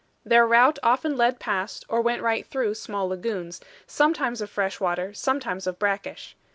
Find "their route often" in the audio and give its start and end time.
0.25-1.15